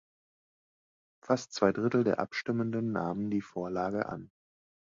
Fast 1.23 1.53
zwei 1.53 1.71
Drittel 1.71 2.03
der 2.03 2.17
Abstimmenden 2.17 2.91
nahmen 2.91 3.29
die 3.29 3.43
Vorlage 3.43 4.07
an. 4.09 4.31